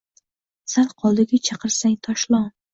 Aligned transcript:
Sal 0.75 0.87
qoldiki 1.03 1.43
chaqirsang: 1.51 1.97
«Toshlon!» 2.09 2.53